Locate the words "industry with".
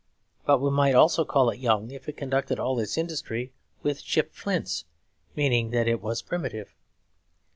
2.97-4.03